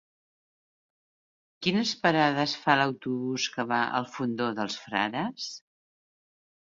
Quines 1.65 1.91
parades 2.05 2.55
fa 2.61 2.77
l'autobús 2.79 3.45
que 3.57 3.65
va 3.73 3.81
al 3.99 4.07
Fondó 4.15 4.49
dels 4.61 4.79
Frares? 4.87 5.51